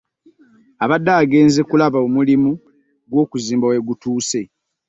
[0.83, 2.51] Abadde agenze kulaba omulimu
[3.09, 4.41] gw'okuzimba wegutuuse